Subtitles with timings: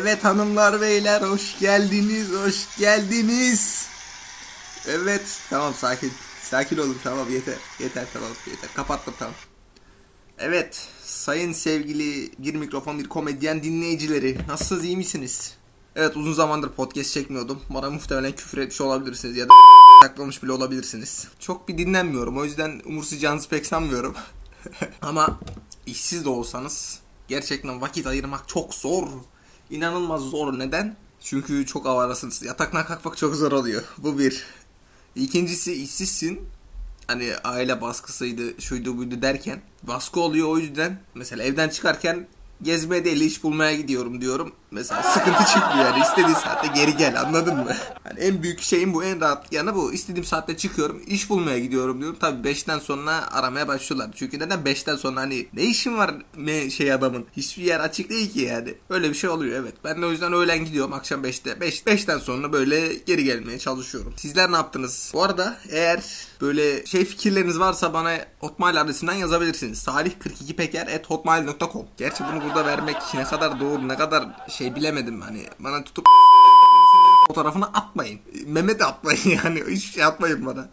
[0.00, 3.86] Evet hanımlar beyler hoş geldiniz hoş geldiniz.
[4.88, 9.34] Evet tamam sakin sakin olun tamam yeter yeter tamam yeter kapattım tamam.
[10.38, 15.54] Evet sayın sevgili bir mikrofon bir komedyen dinleyicileri nasılsınız iyi misiniz?
[15.96, 17.62] Evet uzun zamandır podcast çekmiyordum.
[17.70, 19.52] Bana muhtemelen küfür etmiş olabilirsiniz ya da
[20.02, 21.28] saklamış bile olabilirsiniz.
[21.40, 24.14] Çok bir dinlenmiyorum o yüzden umursayacağınızı pek sanmıyorum.
[25.02, 25.38] Ama
[25.86, 29.08] işsiz de olsanız gerçekten vakit ayırmak çok zor.
[29.70, 30.58] İnanılmaz zor.
[30.58, 30.96] Neden?
[31.20, 32.42] Çünkü çok avarasınız.
[32.42, 33.82] Yataktan kalkmak çok zor oluyor.
[33.98, 34.44] Bu bir.
[35.16, 36.40] İkincisi işsizsin.
[37.06, 41.00] Hani aile baskısıydı, şuydu buydu derken baskı oluyor o yüzden.
[41.14, 42.26] Mesela evden çıkarken
[42.62, 44.52] gezmeye değil iş bulmaya gidiyorum diyorum.
[44.70, 47.76] Mesela sıkıntı çıkmıyor yani istediğin saatte geri gel anladın mı?
[48.04, 49.92] Hani en büyük şeyim bu en rahat yanı bu.
[49.92, 52.16] İstediğim saatte çıkıyorum iş bulmaya gidiyorum diyorum.
[52.20, 54.10] Tabii 5'ten sonra aramaya başlıyorlar.
[54.16, 57.26] Çünkü neden 5'ten sonra hani ne işin var ne şey adamın?
[57.36, 58.74] Hiçbir yer açık değil ki yani.
[58.90, 59.74] Öyle bir şey oluyor evet.
[59.84, 61.60] Ben de o yüzden öğlen gidiyorum akşam 5'te.
[61.60, 64.14] 5, 5'ten sonra böyle geri gelmeye çalışıyorum.
[64.16, 65.10] Sizler ne yaptınız?
[65.14, 66.00] Bu arada eğer
[66.40, 69.78] böyle şey fikirleriniz varsa bana Hotmail adresinden yazabilirsiniz.
[69.86, 71.86] salih42peker@hotmail.com.
[71.96, 74.28] Gerçi bunu burada vermek ne kadar doğru ne kadar
[74.58, 76.04] şey bilemedim hani bana tutup
[77.28, 78.20] fotoğrafını atmayın.
[78.46, 80.68] Mehmet atmayın yani hiçbir şey atmayın bana.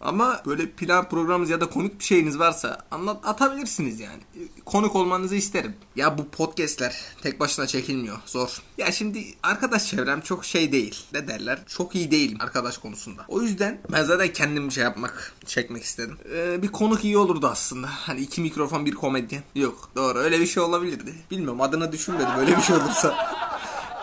[0.00, 4.22] Ama böyle plan programınız ya da komik bir şeyiniz varsa anlat atabilirsiniz yani.
[4.64, 5.74] Konuk olmanızı isterim.
[5.96, 8.18] Ya bu podcastler tek başına çekilmiyor.
[8.26, 8.62] Zor.
[8.78, 11.04] Ya şimdi arkadaş çevrem çok şey değil.
[11.12, 11.58] Ne derler?
[11.66, 13.24] Çok iyi değilim arkadaş konusunda.
[13.28, 16.18] O yüzden ben zaten kendim şey yapmak, çekmek istedim.
[16.34, 17.88] Ee, bir konuk iyi olurdu aslında.
[17.90, 19.42] Hani iki mikrofon bir komedyen.
[19.54, 21.14] Yok doğru öyle bir şey olabilirdi.
[21.30, 23.30] Bilmiyorum adını düşünmedim öyle bir şey olursa.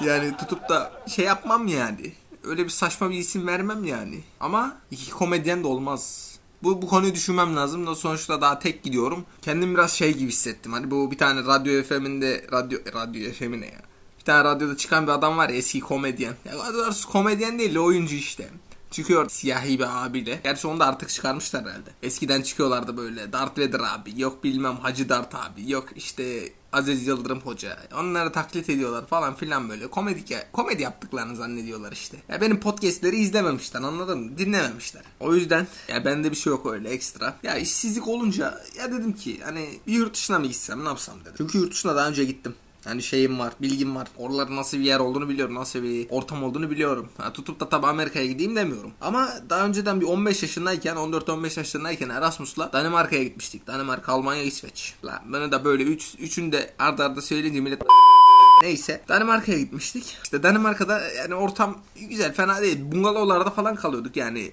[0.02, 2.14] Yani tutup da şey yapmam yani.
[2.48, 4.20] Öyle bir saçma bir isim vermem yani.
[4.40, 6.32] Ama iki komedyen de olmaz.
[6.64, 9.26] Bu, bu konuyu düşünmem lazım da sonuçta daha tek gidiyorum.
[9.42, 10.74] Kendim biraz şey gibi hissettim.
[10.74, 13.82] Hani bu bir tane radyo FM'inde radyo radyo FM'ine ya.
[14.20, 16.34] Bir tane radyoda çıkan bir adam var ya eski komedyen.
[16.46, 18.50] Ya doğrusu komedyen değil oyuncu işte.
[18.92, 20.40] Çıkıyor siyahi bir abiyle.
[20.44, 21.90] Gerçi onu da artık çıkarmışlar herhalde.
[22.04, 23.34] Eskiden çıkıyorlardı böyle.
[23.34, 24.22] Darth Vader abi.
[24.22, 25.72] Yok bilmem Hacı Dart abi.
[25.72, 27.78] Yok işte Aziz Yıldırım Hoca.
[27.96, 29.88] Onları taklit ediyorlar falan filan böyle.
[29.88, 32.18] Komedi, komedi yaptıklarını zannediyorlar işte.
[32.30, 34.38] Ya benim podcastleri izlememişler anladın mı?
[34.38, 35.04] Dinlememişler.
[35.20, 37.36] O yüzden ya bende bir şey yok öyle ekstra.
[37.44, 41.34] Ya işsizlik olunca ya dedim ki hani bir yurt dışına mı gitsem ne yapsam dedim.
[41.38, 42.56] Çünkü yurt dışına daha önce gittim.
[42.88, 44.08] Yani şeyim var, bilgim var.
[44.18, 45.56] Oraların nasıl bir yer olduğunu biliyorum.
[45.56, 47.10] Nasıl bir ortam olduğunu biliyorum.
[47.18, 48.92] Ha, tutup da tabii Amerika'ya gideyim demiyorum.
[49.02, 53.68] Ama daha önceden bir 15 yaşındayken, 14-15 yaşındayken Erasmus'la Danimarka'ya gitmiştik.
[53.68, 54.94] Danimarka, Almanya, İsveç.
[55.06, 57.82] Lan bana da böyle 3 üç, üçünü de arda arda söyleyince millet
[58.62, 60.18] Neyse Danimarka'ya gitmiştik.
[60.24, 61.78] İşte Danimarka'da yani ortam
[62.10, 62.78] güzel fena değil.
[62.82, 64.52] Bungalovlarda falan kalıyorduk yani.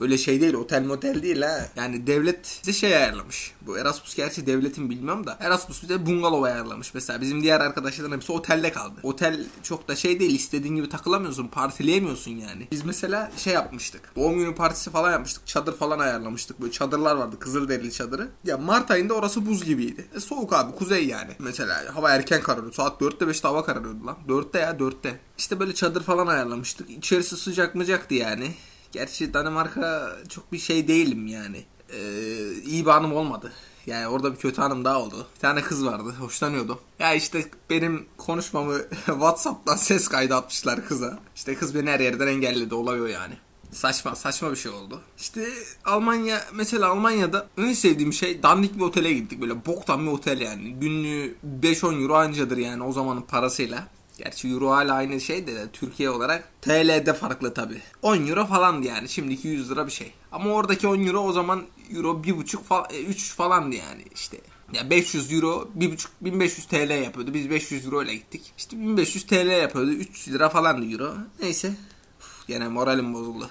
[0.00, 1.68] Öyle şey değil otel motel değil ha.
[1.76, 3.52] Yani devlet bize şey ayarlamış.
[3.60, 5.36] Bu Erasmus gerçi devletin bilmiyorum da.
[5.40, 6.94] Erasmus bize bungalov ayarlamış.
[6.94, 9.00] Mesela bizim diğer arkadaşlarım hepsi otelde kaldı.
[9.02, 11.48] Otel çok da şey değil istediğin gibi takılamıyorsun.
[11.48, 12.68] Partileyemiyorsun yani.
[12.72, 14.16] Biz mesela şey yapmıştık.
[14.16, 15.46] Doğum günü partisi falan yapmıştık.
[15.46, 16.60] Çadır falan ayarlamıştık.
[16.60, 17.38] Böyle çadırlar vardı.
[17.38, 18.28] Kızılderili çadırı.
[18.44, 20.06] Ya Mart ayında orası buz gibiydi.
[20.16, 21.32] E, soğuk abi kuzey yani.
[21.38, 22.72] Mesela hava erken kararıyor.
[22.72, 24.16] Saat 4'te 5'te hava kararıyordu lan.
[24.28, 25.20] 4'te ya 4'te.
[25.38, 26.90] İşte böyle çadır falan ayarlamıştık.
[26.90, 28.54] İçerisi sıcak mıcaktı yani.
[28.92, 31.64] Gerçi Danimarka çok bir şey değilim yani.
[31.92, 33.52] Ee, iyi bir anım olmadı.
[33.86, 35.26] Yani orada bir kötü anım daha oldu.
[35.34, 36.14] Bir tane kız vardı.
[36.20, 36.78] Hoşlanıyordu.
[36.98, 41.18] Ya işte benim konuşmamı Whatsapp'tan ses kaydı atmışlar kıza.
[41.36, 42.74] İşte kız beni her yerden engelledi.
[42.74, 43.34] Olay o yani.
[43.72, 45.00] Saçma saçma bir şey oldu.
[45.18, 45.48] İşte
[45.84, 49.40] Almanya mesela Almanya'da en sevdiğim şey dandik bir otele gittik.
[49.40, 50.72] Böyle boktan bir otel yani.
[50.72, 53.88] Günlüğü 5-10 euro ancadır yani o zamanın parasıyla.
[54.18, 57.82] Gerçi euro hala aynı şey de Türkiye olarak TL'de farklı tabi.
[58.02, 60.12] 10 euro falan yani şimdiki 100 lira bir şey.
[60.32, 64.40] Ama oradaki 10 euro o zaman euro 1,5 falan 3 falandı yani işte.
[64.72, 67.34] Ya 500 euro 1,5 1500 TL yapıyordu.
[67.34, 68.52] Biz 500 euro ile gittik.
[68.58, 69.90] İşte 1500 TL yapıyordu.
[69.90, 71.14] 3 lira falandı euro.
[71.42, 71.72] Neyse.
[72.20, 73.50] Uf, gene moralim bozuldu.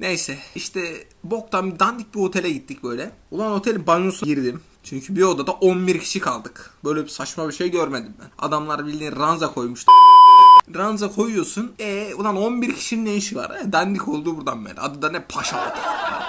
[0.00, 3.12] Neyse işte boktan dandik bir otele gittik böyle.
[3.30, 4.60] Ulan otelin banyosu girdim.
[4.82, 6.70] Çünkü bir odada 11 kişi kaldık.
[6.84, 8.46] Böyle bir saçma bir şey görmedim ben.
[8.46, 9.92] Adamlar bildiğin ranza koymuştu.
[10.74, 11.72] Ranza koyuyorsun.
[11.78, 13.50] E ulan 11 kişinin ne işi var?
[13.50, 14.80] E, dandik olduğu buradan belli.
[14.80, 15.74] Adı da ne Paşa.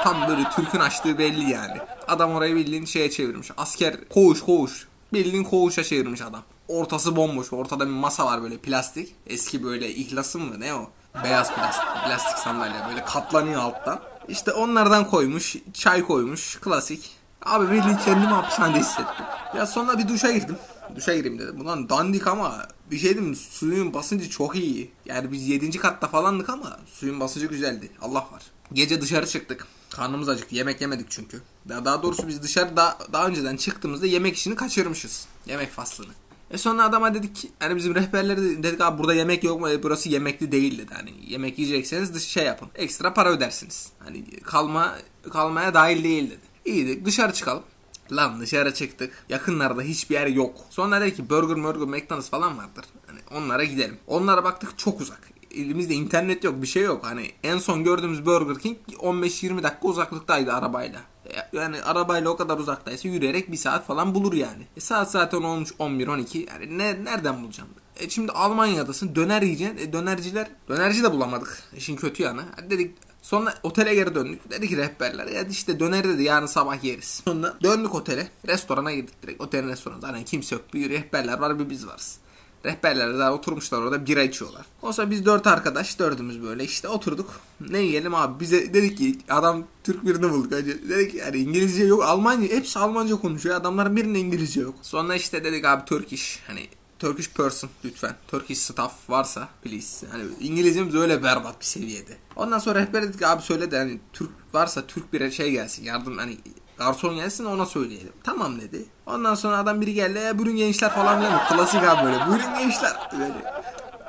[0.03, 1.77] Tam böyle Türk'ün açtığı belli yani.
[2.07, 3.51] Adam orayı bildiğin şeye çevirmiş.
[3.57, 4.87] Asker koğuş koğuş.
[5.13, 6.41] Bildiğin koğuşa çevirmiş adam.
[6.67, 7.53] Ortası bomboş.
[7.53, 9.15] Ortada bir masa var böyle plastik.
[9.27, 10.89] Eski böyle ihlasın mı ne o?
[11.23, 13.99] Beyaz plastik, plastik sandalye böyle katlanıyor alttan.
[14.27, 17.11] İşte onlardan koymuş, çay koymuş, klasik.
[17.45, 19.25] Abi bildiğin kendimi hapishanede hissettim.
[19.57, 20.55] Ya sonra bir duşa girdim.
[20.95, 21.61] Duşa gireyim dedim.
[21.61, 24.91] Ulan dandik ama bir şey dedim suyun basıncı çok iyi.
[25.05, 25.77] Yani biz 7.
[25.77, 27.91] katta falandık ama suyun basıncı güzeldi.
[28.01, 28.43] Allah var.
[28.73, 29.67] Gece dışarı çıktık.
[29.89, 30.55] Karnımız acıktı.
[30.55, 31.41] Yemek yemedik çünkü.
[31.69, 35.25] Daha, daha doğrusu biz dışarı daha, daha önceden çıktığımızda yemek işini kaçırmışız.
[35.45, 36.11] Yemek faslını.
[36.51, 39.69] E sonra adama dedik ki hani bizim rehberleri de- dedik abi burada yemek yok mu?
[39.69, 40.93] E, burası yemekli değil dedi.
[40.93, 42.69] Hani yemek yiyecekseniz dış şey yapın.
[42.75, 43.89] Ekstra para ödersiniz.
[43.99, 44.95] Hani kalma
[45.31, 46.52] kalmaya dahil değil dedi.
[46.65, 47.63] İyi dedik dışarı çıkalım.
[48.11, 49.25] Lan dışarı çıktık.
[49.29, 50.55] Yakınlarda hiçbir yer yok.
[50.69, 52.85] Sonra dedi ki Burger Burger McDonald's falan vardır.
[53.07, 53.97] Hani onlara gidelim.
[54.07, 55.29] Onlara baktık çok uzak.
[55.55, 57.05] Elimizde internet yok bir şey yok.
[57.05, 60.99] Hani en son gördüğümüz Burger King 15-20 dakika uzaklıktaydı arabayla.
[61.25, 64.67] E, Yani arabayla o kadar uzaktaysa yürüyerek bir saat falan bulur yani.
[64.77, 66.49] E saat zaten olmuş 11-12.
[66.49, 67.75] Yani ne, nereden bulacaksın?
[67.99, 69.77] E şimdi Almanya'dasın döner yiyeceksin.
[69.77, 71.63] E dönerciler, dönerci de bulamadık.
[71.77, 72.43] İşin kötü yanı.
[72.69, 74.51] Dedik Sonra otele geri döndük.
[74.51, 77.21] Dedi ki rehberler ya işte döneri dedi yarın sabah yeriz.
[77.25, 78.27] Sonra döndük otele.
[78.47, 79.41] Restorana girdik direkt.
[79.41, 80.01] Otelin restoranı.
[80.01, 80.73] Zaten kimse yok.
[80.73, 82.17] Bir rehberler var bir biz varız.
[82.65, 84.65] Rehberler daha oturmuşlar orada bira içiyorlar.
[84.81, 87.39] Oysa biz dört arkadaş dördümüz böyle işte oturduk.
[87.69, 90.51] Ne yiyelim abi bize dedik ki adam Türk birini bulduk.
[90.51, 90.89] Hacı.
[90.89, 93.55] Dedik ki yani İngilizce yok Almanya hepsi Almanca konuşuyor.
[93.55, 94.75] Adamların birinde İngilizce yok.
[94.81, 96.67] Sonra işte dedik abi Turkish hani
[97.03, 98.15] Turkish person lütfen.
[98.27, 100.07] Turkish staff varsa please.
[100.11, 102.17] Hani İngilizcemiz öyle berbat bir seviyede.
[102.35, 105.83] Ondan sonra rehber dedik abi söyle de hani Türk varsa Türk bir şey gelsin.
[105.83, 106.37] Yardım hani
[106.77, 108.11] garson gelsin ona söyleyelim.
[108.23, 108.85] Tamam dedi.
[109.05, 110.19] Ondan sonra adam biri geldi.
[110.25, 111.31] E, buyurun gençler falan diyor.
[111.49, 112.27] Klasik abi böyle.
[112.27, 113.09] Buyurun gençler.
[113.19, 113.43] Böyle.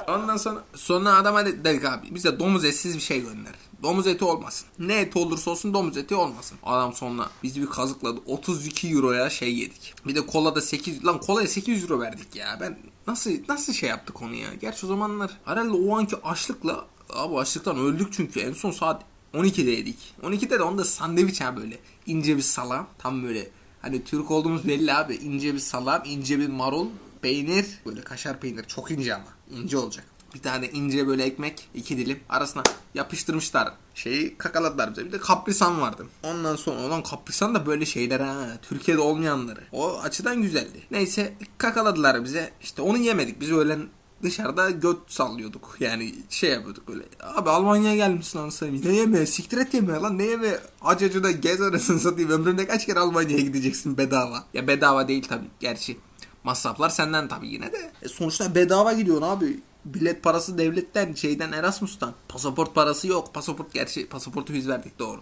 [0.08, 3.52] Ondan sonra sonra adama de- dedik abi bize domuz etsiz bir şey gönder.
[3.84, 4.68] Domuz eti olmasın.
[4.78, 6.58] Ne eti olursa olsun domuz eti olmasın.
[6.62, 8.20] Adam sonra bizi bir kazıkladı.
[8.26, 9.94] 32 euroya şey yedik.
[10.06, 12.58] Bir de kola da 8 lan kolaya 800 euro verdik ya.
[12.60, 14.54] Ben nasıl nasıl şey yaptık onu ya?
[14.60, 19.02] Gerçi o zamanlar herhalde o anki açlıkla abi açlıktan öldük çünkü en son saat
[19.34, 20.14] 12'de yedik.
[20.22, 21.78] 12'de de onda sandviç ha böyle.
[22.06, 22.86] ince bir salam.
[22.98, 23.50] Tam böyle
[23.82, 25.14] hani Türk olduğumuz belli abi.
[25.14, 26.86] ince bir salam, ince bir marul,
[27.22, 27.66] peynir.
[27.86, 28.64] Böyle kaşar peynir.
[28.64, 29.28] Çok ince ama.
[29.50, 30.13] ince olacak.
[30.34, 31.68] Bir tane ince böyle ekmek.
[31.74, 32.20] iki dilim.
[32.28, 32.62] Arasına
[32.94, 33.72] yapıştırmışlar.
[33.94, 35.04] Şeyi kakaladılar bize.
[35.06, 36.06] Bir de kaprisan vardı.
[36.22, 38.46] Ondan sonra olan kaprisan da böyle şeyler ha.
[38.62, 39.60] Türkiye'de olmayanları.
[39.72, 40.82] O açıdan güzeldi.
[40.90, 42.52] Neyse kakaladılar bize.
[42.62, 43.40] İşte onu yemedik.
[43.40, 43.88] Biz öğlen
[44.22, 45.76] dışarıda göt sallıyorduk.
[45.80, 47.02] Yani şey yapıyorduk böyle.
[47.22, 48.82] Abi Almanya'ya gelmişsin anasını.
[48.84, 49.26] Ne yeme?
[49.26, 50.18] Siktir et yeme lan.
[50.18, 50.58] Ne yeme?
[50.82, 52.30] Acıcıda gez arasını satayım.
[52.30, 54.44] Ömründe kaç kere Almanya'ya gideceksin bedava.
[54.54, 55.46] Ya bedava değil tabii.
[55.60, 55.98] Gerçi
[56.44, 57.92] masraflar senden tabii yine de.
[58.02, 59.60] E sonuçta bedava gidiyorsun abi.
[59.84, 62.14] Bilet parası devletten, şeyden Erasmus'tan.
[62.28, 63.34] Pasaport parası yok.
[63.34, 65.20] Pasaport gerçi pasaportu biz verdik doğru.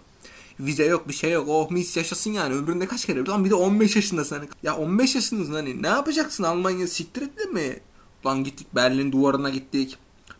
[0.59, 1.47] Vize yok bir şey yok.
[1.49, 2.53] Oh mis yaşasın yani.
[2.53, 3.25] Ömründe kaç kere?
[3.25, 4.47] Lan bir de 15 yaşındasın hani.
[4.63, 5.83] Ya 15 yaşındasın hani.
[5.83, 7.79] Ne yapacaksın Almanya siktir et mi?
[8.25, 9.97] Lan gittik Berlin duvarına gittik.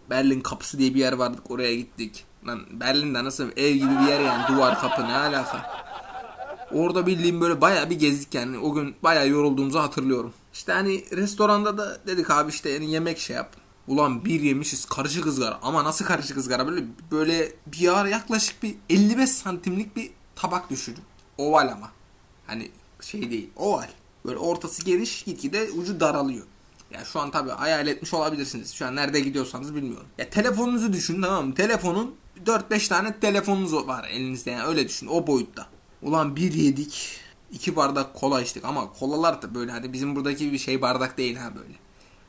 [0.09, 2.25] Berlin kapısı diye bir yer vardık oraya gittik.
[2.47, 5.83] Lan Berlin'de nasıl ev gibi bir yer yani duvar kapı ne alaka.
[6.71, 8.57] Orada bildiğim böyle bayağı bir gezdik yani.
[8.57, 10.33] O gün bayağı yorulduğumuzu hatırlıyorum.
[10.53, 13.62] İşte hani restoranda da dedik abi işte yemek şey yap.
[13.87, 15.59] Ulan bir yemişiz karışık ızgara.
[15.61, 16.67] Ama nasıl karışık ızgara?
[16.67, 20.97] Böyle böyle bir ara yaklaşık bir 55 santimlik bir tabak düşün.
[21.37, 21.91] Oval ama.
[22.47, 22.71] Hani
[23.01, 23.49] şey değil.
[23.55, 23.89] Oval.
[24.25, 26.45] Böyle ortası geniş gitgide ucu daralıyor.
[26.91, 28.73] Ya şu an tabii hayal etmiş olabilirsiniz.
[28.73, 30.07] Şu an nerede gidiyorsanız bilmiyorum.
[30.17, 31.55] Ya telefonunuzu düşün tamam mı?
[31.55, 32.15] Telefonun
[32.45, 35.67] 4-5 tane telefonunuz var elinizde yani öyle düşün o boyutta.
[36.01, 37.19] Ulan bir yedik.
[37.51, 41.35] iki bardak kola içtik ama kolalar da böyle hani bizim buradaki bir şey bardak değil
[41.35, 41.73] ha böyle.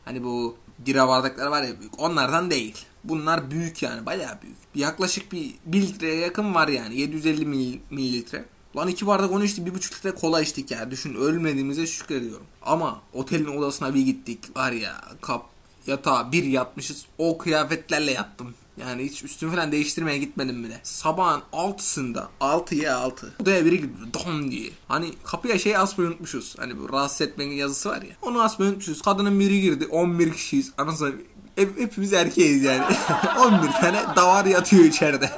[0.04, 2.00] Hani bu bira bardakları var ya büyük.
[2.00, 2.76] Onlardan değil.
[3.04, 4.56] Bunlar büyük yani bayağı büyük.
[4.74, 7.00] Yaklaşık bir 1 litreye yakın var yani.
[7.00, 8.44] 750 mil- mililitre.
[8.76, 9.66] Lan iki bardak onu içtik.
[9.66, 10.90] Bir buçuk litre kola içtik ya.
[10.90, 12.46] Düşün ölmediğimize şükrediyorum.
[12.62, 14.56] Ama otelin odasına bir gittik.
[14.56, 15.46] Var ya kap
[15.86, 17.06] yatağa bir yatmışız.
[17.18, 18.54] O kıyafetlerle yattım.
[18.76, 20.80] Yani hiç üstümü falan değiştirmeye gitmedim bile.
[20.82, 23.34] Sabahın altısında 6'ya 6.
[23.42, 24.70] Odaya biri girdi dom diye.
[24.88, 26.54] Hani kapıya şey asmayı unutmuşuz.
[26.58, 28.16] Hani bu rahatsız etmenin yazısı var ya.
[28.22, 29.02] Onu asmayı unutmuşuz.
[29.02, 29.86] Kadının biri girdi.
[29.86, 30.72] 11 kişiyiz.
[30.78, 31.12] Anasını
[31.56, 32.84] hep, hepimiz erkeğiz yani.
[33.38, 35.30] 11 tane davar yatıyor içeride.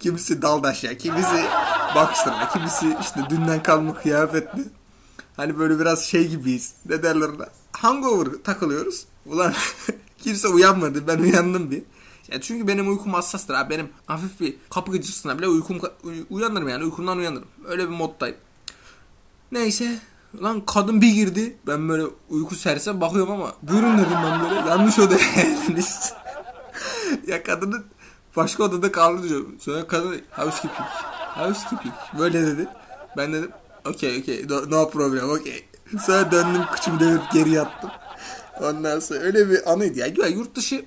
[0.00, 1.44] kimisi daldaş ya, kimisi
[1.94, 4.64] boxer'la, kimisi işte dünden kalma kıyafetli.
[5.36, 6.74] Hani böyle biraz şey gibiyiz.
[6.86, 7.46] Ne derler ona?
[7.72, 9.04] Hangover takılıyoruz.
[9.26, 9.54] Ulan
[10.22, 11.06] kimse uyanmadı.
[11.06, 11.82] Ben uyandım bir.
[12.32, 13.70] Ya çünkü benim uykum hassastır abi.
[13.70, 16.84] Benim hafif bir kapı gıcırtısına bile uykum uy- uyanırım yani.
[16.84, 17.48] Uykumdan uyanırım.
[17.68, 18.36] Öyle bir moddayım.
[19.52, 19.98] Neyse.
[20.42, 21.56] Lan kadın bir girdi.
[21.66, 24.54] Ben böyle uyku sersem bakıyorum ama buyurun dedim ben böyle.
[24.68, 26.12] Yanlış odaya geldiniz.
[27.26, 27.84] ya kadının
[28.36, 29.44] başka odada kaldı diyor.
[29.58, 30.88] Sonra kadın housekeeping.
[31.34, 31.94] Housekeeping.
[32.18, 32.66] Böyle dedi.
[33.16, 33.50] Ben dedim
[33.84, 35.68] okey okey no, no problem okey.
[36.06, 37.90] Sonra döndüm kıçımı devirip geri yattım.
[38.62, 40.06] Ondan sonra öyle bir anıydı ya.
[40.06, 40.84] Ya yurt dışı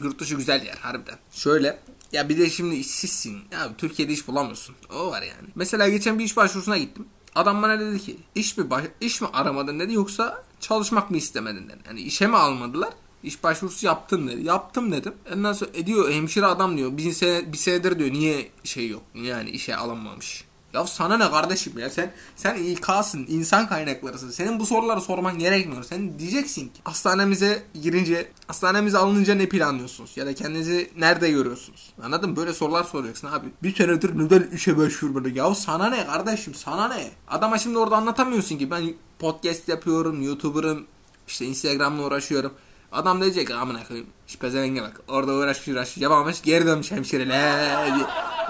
[0.00, 1.18] yurt dışı güzel yer harbiden.
[1.32, 1.78] Şöyle
[2.12, 3.38] ya bir de şimdi işsizsin.
[3.52, 4.74] Ya Türkiye'de iş bulamıyorsun.
[4.94, 5.48] O var yani.
[5.54, 7.06] Mesela geçen bir iş başvurusuna gittim.
[7.34, 11.68] Adam bana dedi ki iş mi baş- iş mi aramadın dedi yoksa çalışmak mı istemedin
[11.68, 11.78] dedi.
[11.86, 12.90] Yani işe mi almadılar?
[13.22, 14.44] İş başvurusu yaptın dedi.
[14.46, 15.14] Yaptım dedim.
[15.34, 19.02] Ondan sonra e diyor hemşire adam diyor bir, sene, bir senedir diyor niye şey yok
[19.14, 20.44] yani işe alınmamış.
[20.76, 24.30] Ya sana ne kardeşim ya sen sen İK'sın, insan kaynaklarısın.
[24.30, 25.84] Senin bu soruları sorman gerekmiyor.
[25.84, 30.16] Sen diyeceksin ki hastanemize girince, hastanemize alınınca ne planlıyorsunuz?
[30.16, 31.92] Ya da kendinizi nerede görüyorsunuz?
[32.02, 32.36] Anladın mı?
[32.36, 33.46] Böyle sorular soracaksın abi.
[33.62, 35.28] Bir senedir neden işe başvurmadı?
[35.28, 37.10] Ya sana ne kardeşim sana ne?
[37.28, 40.86] Adama şimdi orada anlatamıyorsun ki ben podcast yapıyorum, YouTuber'ım,
[41.28, 42.52] işte Instagram'la uğraşıyorum.
[42.92, 44.08] Adam diyecek amına koyayım.
[44.26, 45.00] Şu pezevenge bak.
[45.08, 46.02] Orada uğraşmış uğraşmış.
[46.02, 47.88] Yapamamış geri dönmüş hemşireler.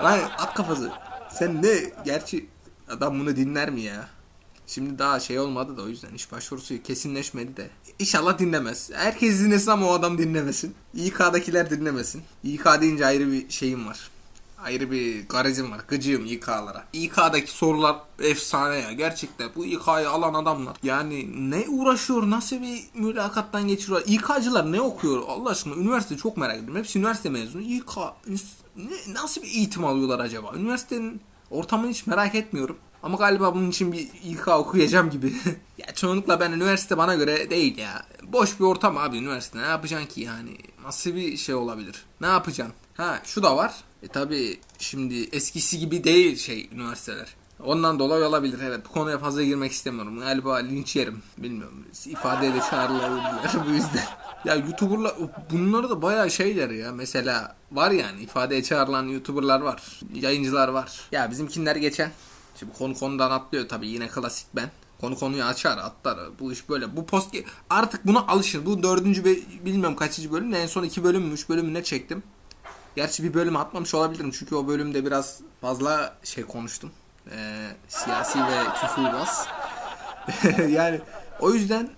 [0.03, 1.06] Lan at kafası.
[1.39, 1.93] Sen ne?
[2.05, 2.47] Gerçi
[2.89, 4.09] adam bunu dinler mi ya?
[4.67, 7.71] Şimdi daha şey olmadı da o yüzden iş başvurusu kesinleşmedi de.
[7.99, 8.91] İnşallah dinlemez.
[8.95, 10.75] Herkes dinlesin ama o adam dinlemesin.
[10.95, 12.23] İK'dakiler dinlemesin.
[12.45, 14.11] İK deyince ayrı bir şeyim var.
[14.63, 15.81] Ayrı bir garezim var.
[15.89, 16.85] Gıcığım İK'lara.
[16.93, 18.93] İK'daki sorular efsane ya.
[18.93, 20.77] Gerçekten bu İK'yı alan adamlar.
[20.83, 22.31] Yani ne uğraşıyor?
[22.31, 24.03] Nasıl bir mülakattan geçiriyor?
[24.07, 25.23] İK'cılar ne okuyor?
[25.29, 26.77] Allah aşkına üniversite çok merak ediyorum.
[26.77, 27.63] Hepsi üniversite mezunu.
[27.63, 27.91] İK
[28.77, 30.53] ne, nasıl bir eğitim alıyorlar acaba?
[30.57, 32.77] Üniversitenin ortamını hiç merak etmiyorum.
[33.03, 35.33] Ama galiba bunun için bir İK okuyacağım gibi.
[35.79, 38.07] ya çoğunlukla ben üniversite bana göre değil ya.
[38.23, 39.59] Boş bir ortam abi üniversite.
[39.59, 40.57] Ne yapacaksın ki yani?
[40.83, 42.05] Nasıl bir şey olabilir?
[42.21, 42.75] Ne yapacaksın?
[42.97, 43.75] Ha şu da var.
[44.03, 47.35] E tabi şimdi eskisi gibi değil şey üniversiteler.
[47.65, 48.81] Ondan dolayı olabilir evet.
[48.89, 50.21] Bu konuya fazla girmek istemiyorum.
[50.21, 51.23] Galiba linç yerim.
[51.39, 51.85] Bilmiyorum.
[52.07, 54.05] İfade de çağrılabilirler bu yüzden.
[54.45, 55.15] Ya YouTuber'lar
[55.51, 56.93] bunları da bayağı şeyler ya.
[56.93, 60.01] Mesela var yani ifadeye çağrılan YouTuber'lar var.
[60.15, 61.01] Yayıncılar var.
[61.13, 62.11] Ya bizimkinler geçen.
[62.59, 64.71] Şimdi konu konudan atlıyor tabii yine klasik ben.
[65.01, 66.19] Konu konuyu açar atlar.
[66.41, 66.97] Bu iş böyle.
[66.97, 67.37] Bu post
[67.71, 68.67] artık buna alışın.
[68.67, 69.25] Bu dördüncü
[69.65, 70.55] bilmiyorum kaçıncı bölüm.
[70.55, 72.23] En son iki bölüm üç bölüm ne çektim.
[72.97, 74.31] Gerçi bir bölüm atmamış olabilirim.
[74.31, 76.91] Çünkü o bölümde biraz fazla şey konuştum.
[77.31, 79.47] Ee, siyasi ve küfürbaz.
[80.71, 81.01] yani
[81.41, 81.91] o yüzden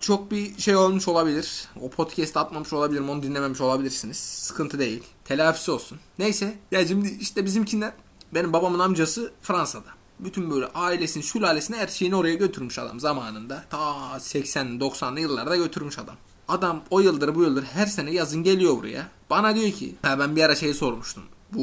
[0.00, 1.68] çok bir şey olmuş olabilir.
[1.80, 3.10] O podcast atmamış olabilirim.
[3.10, 4.16] Onu dinlememiş olabilirsiniz.
[4.16, 5.02] Sıkıntı değil.
[5.24, 5.98] Telafisi olsun.
[6.18, 6.54] Neyse.
[6.70, 7.92] Ya şimdi işte bizimkiler
[8.34, 9.88] benim babamın amcası Fransa'da.
[10.20, 13.64] Bütün böyle ailesini, sülalesini her şeyini oraya götürmüş adam zamanında.
[13.70, 13.78] Ta
[14.18, 16.16] 80-90'lı yıllarda götürmüş adam.
[16.48, 19.08] Adam o yıldır bu yıldır her sene yazın geliyor buraya.
[19.30, 21.22] Bana diyor ki ha ben bir ara şey sormuştum.
[21.54, 21.60] Bu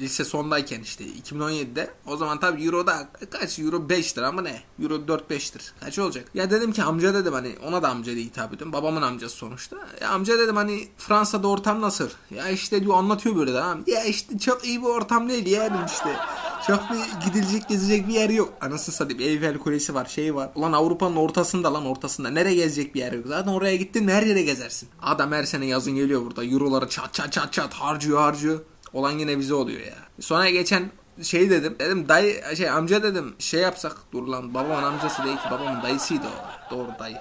[0.00, 4.60] lise sondayken işte 2017'de o zaman tabi Euro'da kaç Euro 5'tir ama ne?
[4.82, 5.72] Euro 4-5'tir.
[5.80, 6.24] Kaç olacak?
[6.34, 8.72] Ya dedim ki amca dedim hani ona da amca diye hitap ediyorum.
[8.72, 9.76] Babamın amcası sonuçta.
[10.00, 12.08] Ya amca dedim hani Fransa'da ortam nasıl?
[12.30, 13.82] Ya işte diyor anlatıyor böyle tamam.
[13.86, 16.16] Ya işte çok iyi bir ortam değil ya dedim işte.
[16.66, 18.52] Çok bir gidilecek gezecek bir yer yok.
[18.60, 20.50] Anasını satayım Eyfel Kulesi var şey var.
[20.54, 22.30] Ulan Avrupa'nın ortasında lan ortasında.
[22.30, 23.24] Nereye gezecek bir yer yok.
[23.28, 24.88] Zaten oraya gittin her yere gezersin.
[25.02, 26.44] Adam her sene yazın geliyor burada.
[26.44, 28.60] Euroları çat çat çat çat harcıyor harcıyor.
[28.92, 29.96] Olan yine bize oluyor ya.
[30.20, 30.90] Sonra geçen
[31.22, 31.76] şey dedim.
[31.78, 36.26] Dedim dayı şey amca dedim şey yapsak dur lan babamın amcası değil ki babamın dayısıydı
[36.26, 36.70] o.
[36.76, 37.16] Doğru dayı.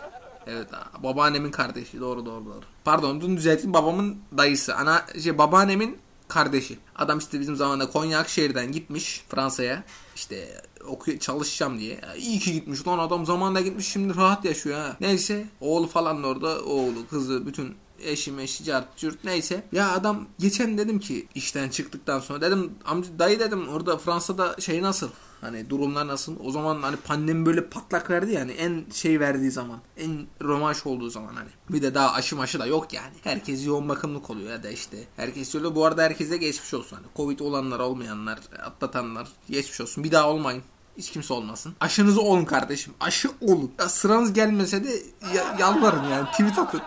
[0.48, 0.68] Evet
[1.04, 2.62] babaannemin kardeşi doğru doğru doğru.
[2.86, 4.76] Pardon bunu düzelteyim babamın dayısı.
[4.76, 5.98] Ana şey babaannemin
[6.28, 6.78] kardeşi.
[6.96, 9.84] Adam işte bizim zamanında Konya Akşehir'den gitmiş Fransa'ya.
[10.16, 11.94] İşte oku çalışacağım diye.
[11.94, 14.98] Ya iyi ki gitmiş lan adam zamanında gitmiş şimdi rahat yaşıyor ha.
[15.02, 19.64] Neyse oğlu falan orada oğlu kızı bütün eşi meşi cart cürt neyse.
[19.72, 24.82] Ya adam geçen dedim ki işten çıktıktan sonra dedim amca dayı dedim orada Fransa'da şey
[24.82, 25.10] nasıl?
[25.42, 26.36] Hani durumlar nasıl?
[26.44, 29.80] O zaman hani pandemi böyle patlak verdi yani en şey verdiği zaman.
[29.98, 31.50] En romanş olduğu zaman hani.
[31.70, 33.14] Bir de daha aşı maşı da yok yani.
[33.24, 34.98] Herkes yoğun bakımlık oluyor ya da işte.
[35.16, 35.76] Herkes öyle.
[35.76, 36.96] Bu arada herkese geçmiş olsun.
[36.96, 40.04] Hani Covid olanlar olmayanlar atlatanlar geçmiş olsun.
[40.04, 40.64] Bir daha olmayın.
[40.98, 41.76] Hiç kimse olmasın.
[41.80, 42.94] Aşınızı olun kardeşim.
[43.00, 43.72] Aşı olun.
[43.80, 45.04] Ya sıranız gelmese de
[45.36, 46.32] ya, yalvarın yani.
[46.32, 46.82] Tweet atın.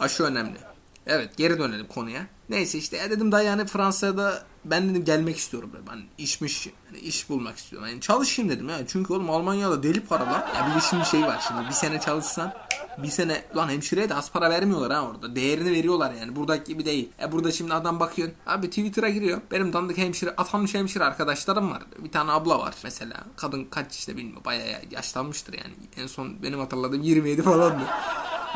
[0.00, 0.58] Aşı önemli.
[1.06, 2.26] Evet geri dönelim konuya.
[2.48, 5.70] Neyse işte ya dedim daha yani Fransa'da ben dedim gelmek istiyorum.
[5.90, 7.88] Ben işmiş yani iş bulmak istiyorum.
[7.88, 8.86] Yani çalışayım dedim ya.
[8.86, 10.46] Çünkü oğlum Almanya'da deli para lan.
[10.56, 12.54] Ya bir de şimdi şey var şimdi bir sene çalışsan
[12.98, 15.36] bir sene lan hemşireye de az para vermiyorlar ha orada.
[15.36, 16.36] Değerini veriyorlar yani.
[16.36, 17.08] Buradaki gibi değil.
[17.22, 18.30] E burada şimdi adam bakıyor.
[18.46, 19.40] Abi Twitter'a giriyor.
[19.50, 21.82] Benim dandık hemşire, atanmış hemşire arkadaşlarım var.
[21.98, 23.16] Bir tane abla var mesela.
[23.36, 24.42] Kadın kaç işte bilmiyorum.
[24.44, 25.74] Bayağı yaşlanmıştır yani.
[25.96, 27.82] En son benim hatırladığım 27 falandı.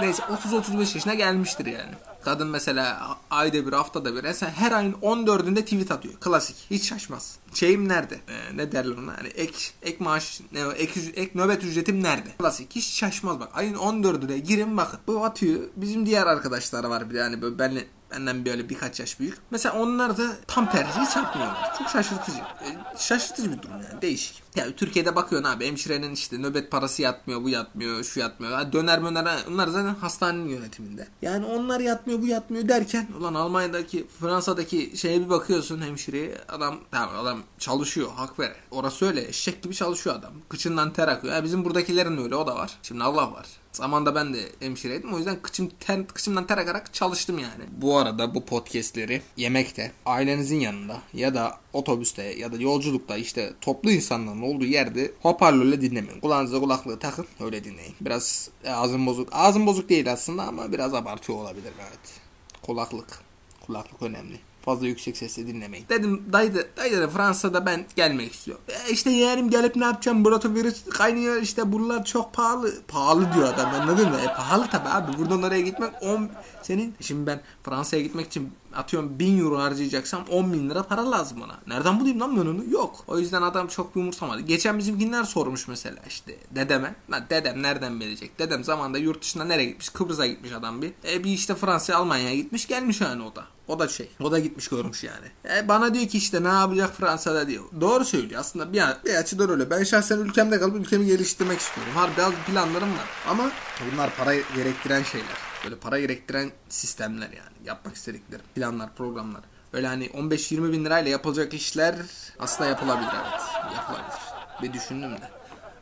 [0.00, 1.92] Neyse 30-35 yaşına gelmiştir yani.
[2.24, 6.14] Kadın mesela ayda bir haftada bir mesela her ayın 14'ünde tweet atıyor.
[6.14, 6.56] Klasik.
[6.70, 7.38] Hiç şaşmaz.
[7.54, 8.14] Şeyim nerede?
[8.14, 9.18] Ee, ne derler ona?
[9.18, 12.28] Hani ek, ek maaş, ne, ek, ek nöbet ücretim nerede?
[12.38, 12.74] Klasik.
[12.76, 13.48] Hiç şaşmaz bak.
[13.54, 15.00] Ayın 14'üne girin bakın.
[15.06, 15.60] Bu atıyor.
[15.76, 19.38] Bizim diğer arkadaşlar var bir yani böyle benle benden böyle birkaç yaş büyük.
[19.50, 21.74] Mesela onlar da tam tersi hiç yapmıyorlar.
[21.78, 22.38] Çok şaşırtıcı.
[22.38, 22.68] E,
[22.98, 24.02] şaşırtıcı bir durum yani.
[24.02, 24.42] Değişik.
[24.56, 28.52] Ya Türkiye'de bakıyorsun abi hemşirenin işte nöbet parası yatmıyor, bu yatmıyor, şu yatmıyor.
[28.52, 31.08] Ha, döner möner onlar zaten hastanenin yönetiminde.
[31.22, 37.18] Yani onlar yatmıyor, bu yatmıyor derken ulan Almanya'daki, Fransa'daki şeye bir bakıyorsun hemşireye adam tamam
[37.18, 38.52] adam çalışıyor hak ver.
[38.70, 40.32] Orası öyle eşek gibi çalışıyor adam.
[40.48, 41.34] Kıçından ter akıyor.
[41.34, 42.78] Ya bizim buradakilerin öyle o da var.
[42.82, 43.46] Şimdi Allah var.
[43.74, 45.14] Zamanda ben de hemşireydim.
[45.14, 47.64] O yüzden kıçım ter, kıçımdan ter akarak çalıştım yani.
[47.76, 53.90] Bu arada bu podcastleri yemekte, ailenizin yanında ya da otobüste ya da yolculukta işte toplu
[53.90, 56.20] insanların olduğu yerde hoparlörle dinlemeyin.
[56.20, 57.94] Kulağınıza kulaklığı takın öyle dinleyin.
[58.00, 59.28] Biraz ağzım bozuk.
[59.32, 62.20] Ağzım bozuk değil aslında ama biraz abartıyor olabilir evet.
[62.62, 63.20] Kulaklık.
[63.66, 64.40] Kulaklık önemli.
[64.64, 65.86] Fazla yüksek sesle dinlemeyin.
[65.88, 68.64] Dedim dayı da, dayı da Fransa'da ben gelmek istiyorum.
[68.68, 70.24] E işte yeğenim gelip ne yapacağım?
[70.24, 72.72] Burada virüs kaynıyor işte buralar çok pahalı.
[72.88, 74.16] Pahalı diyor adam anladın mı?
[74.24, 75.18] E pahalı tabi abi.
[75.18, 76.30] Buradan oraya gitmek 10
[76.62, 76.94] senin.
[77.00, 81.58] Şimdi ben Fransa'ya gitmek için atıyorum 1000 euro harcayacaksam 10 bin lira para lazım ona.
[81.66, 82.70] Nereden bulayım lan ben onu?
[82.70, 83.04] Yok.
[83.06, 84.40] O yüzden adam çok bir umursamadı.
[84.40, 86.94] Geçen bizimkiler sormuş mesela işte dedeme.
[87.10, 88.38] Lan dedem nereden bilecek?
[88.38, 89.88] Dedem zamanda yurt dışına nereye gitmiş?
[89.88, 90.92] Kıbrıs'a gitmiş adam bir.
[91.08, 93.44] E bir işte Fransa'ya Almanya'ya gitmiş gelmiş yani o da.
[93.68, 94.08] O da şey.
[94.20, 95.56] O da gitmiş görmüş yani.
[95.58, 97.64] E bana diyor ki işte ne yapacak Fransa'da diyor.
[97.80, 99.70] Doğru söylüyor aslında bir, bir açıdan öyle.
[99.70, 101.92] Ben şahsen ülkemde kalıp ülkemi geliştirmek istiyorum.
[101.96, 103.08] Harbi bazı planlarım var.
[103.28, 103.50] Ama
[103.92, 105.53] bunlar para gerektiren şeyler.
[105.64, 107.56] Böyle para gerektiren sistemler yani.
[107.64, 108.44] Yapmak istediklerim.
[108.54, 109.42] Planlar, programlar.
[109.72, 111.96] Öyle hani 15-20 bin lirayla yapılacak işler
[112.38, 113.42] aslında yapılabilir evet.
[113.74, 114.18] Yapılabilir.
[114.62, 115.30] Bir düşündüm de.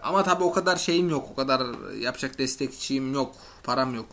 [0.03, 1.29] Ama tabii o kadar şeyim yok.
[1.33, 3.35] O kadar yapacak destekçiyim yok.
[3.63, 4.09] Param yok.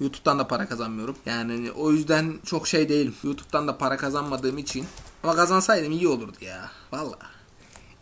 [0.00, 1.16] YouTube'dan da para kazanmıyorum.
[1.26, 3.14] Yani o yüzden çok şey değilim.
[3.24, 4.86] YouTube'dan da para kazanmadığım için.
[5.22, 6.70] Ama kazansaydım iyi olurdu ya.
[6.92, 7.18] Valla.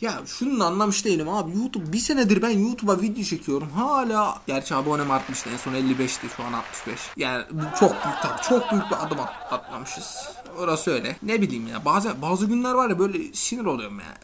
[0.01, 1.57] Ya şunu anlamış değilim abi.
[1.57, 3.71] YouTube bir senedir ben YouTube'a video çekiyorum.
[3.71, 5.51] Hala gerçi abonem artmıştı.
[5.51, 7.01] En son 55'ti şu an 65.
[7.17, 7.45] Yani
[7.81, 8.43] çok büyük tabii.
[8.49, 10.29] Çok büyük bir adım at, atmamışız.
[10.59, 11.17] Orası öyle.
[11.23, 11.85] Ne bileyim ya.
[11.85, 14.19] Bazı bazı günler var ya böyle sinir oluyorum ya.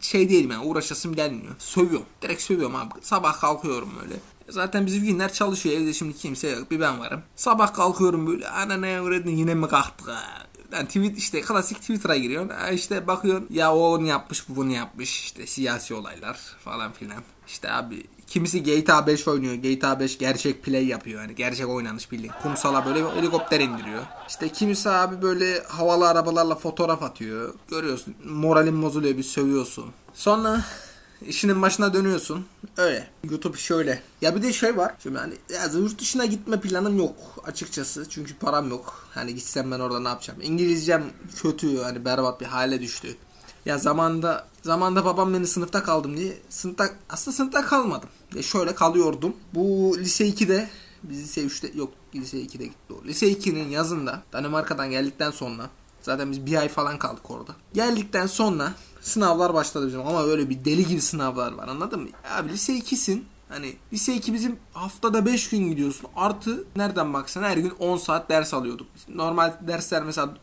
[0.00, 1.54] Şey değilim yani uğraşasım gelmiyor.
[1.58, 2.06] Sövüyorum.
[2.22, 2.94] Direkt sövüyorum abi.
[3.02, 4.14] Sabah kalkıyorum böyle.
[4.48, 5.80] Zaten bizim günler çalışıyor.
[5.80, 6.70] Evde şimdi kimse yok.
[6.70, 7.22] Bir ben varım.
[7.36, 8.48] Sabah kalkıyorum böyle.
[8.48, 10.22] Ana ne uğradın yine mi kalktık ha?
[10.74, 12.52] Yani tweet işte klasik Twitter'a giriyorsun.
[12.72, 15.20] İşte bakıyorsun ya o onu yapmış bu bunu yapmış.
[15.20, 17.22] İşte siyasi olaylar falan filan.
[17.46, 19.54] İşte abi kimisi GTA 5 oynuyor.
[19.54, 21.20] GTA 5 gerçek play yapıyor.
[21.22, 22.32] Yani gerçek oynanış bildiğin.
[22.42, 24.02] Kumsala böyle helikopter indiriyor.
[24.28, 27.54] İşte kimisi abi böyle havalı arabalarla fotoğraf atıyor.
[27.70, 28.14] Görüyorsun.
[28.24, 29.86] Moralin bozuluyor bir sövüyorsun.
[30.14, 30.64] Sonra
[31.26, 32.46] işinin başına dönüyorsun.
[32.76, 33.08] Öyle.
[33.30, 34.02] YouTube şöyle.
[34.20, 34.94] Ya bir de şey var.
[35.02, 37.16] Şimdi hani ya yurt dışına gitme planım yok
[37.46, 38.08] açıkçası.
[38.08, 39.08] Çünkü param yok.
[39.14, 40.40] Hani gitsem ben orada ne yapacağım?
[40.42, 41.04] İngilizcem
[41.42, 41.78] kötü.
[41.78, 43.16] Hani berbat bir hale düştü.
[43.66, 48.08] Ya zamanda zamanda babam beni sınıfta kaldım diye sınıfta aslında sınıfta kalmadım.
[48.34, 49.36] Ya şöyle kalıyordum.
[49.54, 50.68] Bu lise 2'de
[51.02, 53.04] biz lise 3'te yok lise 2'de gitti o.
[53.04, 55.70] Lise 2'nin yazında Danimarka'dan geldikten sonra
[56.02, 57.54] zaten biz bir ay falan kaldık orada.
[57.74, 58.72] Geldikten sonra
[59.04, 62.08] sınavlar başladı bizim ama öyle bir deli gibi sınavlar var anladın mı?
[62.38, 66.10] Abi lise 2'sin Hani lise 2 bizim haftada 5 gün gidiyorsun.
[66.16, 68.86] Artı nereden baksan her gün 10 saat ders alıyorduk.
[69.08, 70.34] Normal dersler mesela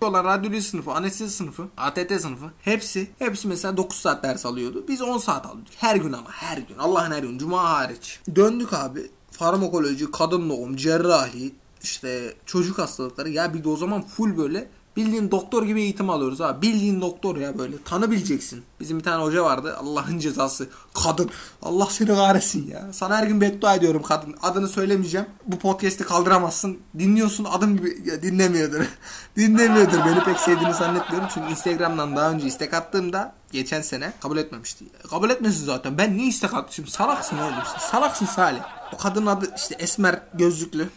[0.00, 4.84] e, olan radyoloji sınıfı, anestezi sınıfı, ATT sınıfı hepsi hepsi mesela 9 saat ders alıyordu.
[4.88, 5.72] Biz 10 saat alıyorduk.
[5.76, 6.78] Her gün ama her gün.
[6.78, 7.38] Allah'ın her gün.
[7.38, 8.20] Cuma hariç.
[8.34, 9.10] Döndük abi.
[9.30, 13.30] Farmakoloji, kadın doğum, cerrahi, işte çocuk hastalıkları.
[13.30, 16.62] Ya bir de o zaman full böyle Bildiğin doktor gibi eğitim alıyoruz abi.
[16.62, 17.82] Bildiğin doktor ya böyle.
[17.84, 18.62] Tanı bileceksin.
[18.80, 19.76] Bizim bir tane hoca vardı.
[19.76, 20.68] Allah'ın cezası.
[21.04, 21.30] Kadın.
[21.62, 22.92] Allah seni kahretsin ya.
[22.92, 24.36] Sana her gün beddua ediyorum kadın.
[24.42, 25.26] Adını söylemeyeceğim.
[25.46, 26.78] Bu podcast'i kaldıramazsın.
[26.98, 28.84] Dinliyorsun adım gibi ya, dinlemiyordur.
[29.36, 29.98] dinlemiyordur.
[30.06, 31.28] Beni pek sevdiğini zannetmiyorum.
[31.34, 34.84] Çünkü Instagram'dan daha önce istek attığımda geçen sene kabul etmemişti.
[35.10, 35.98] Kabul etmesin zaten.
[35.98, 36.86] Ben niye istek atmışım?
[36.86, 37.54] Salaksın oğlum.
[37.90, 38.60] Salaksın Salih.
[38.94, 40.88] O kadın adı işte Esmer gözlüklü.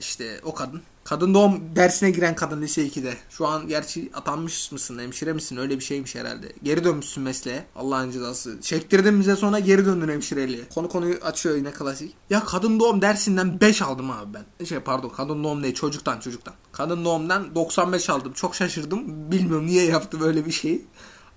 [0.00, 0.82] İşte o kadın.
[1.06, 3.14] Kadın doğum dersine giren kadın lise 2'de.
[3.30, 5.56] Şu an gerçi atanmış mısın, hemşire misin?
[5.56, 6.52] Öyle bir şeymiş herhalde.
[6.62, 7.64] Geri dönmüşsün mesleğe.
[7.76, 8.60] Allah'ın cezası.
[8.60, 10.68] Çektirdin bize sonra geri döndün hemşireliğe.
[10.74, 12.14] Konu konuyu açıyor yine klasik.
[12.30, 14.64] Ya kadın doğum dersinden 5 aldım abi ben.
[14.64, 16.54] Şey pardon kadın doğum değil çocuktan çocuktan.
[16.72, 18.32] Kadın doğumdan 95 aldım.
[18.32, 19.30] Çok şaşırdım.
[19.32, 20.84] Bilmiyorum niye yaptı böyle bir şeyi.